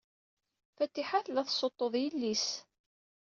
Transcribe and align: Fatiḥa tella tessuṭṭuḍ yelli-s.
Fatiḥa 0.75 1.19
tella 1.25 1.43
tessuṭṭuḍ 1.47 1.93
yelli-s. 1.99 2.47